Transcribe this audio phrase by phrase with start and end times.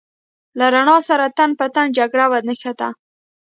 [0.59, 2.89] له رڼا سره تن په تن جګړه ونښته.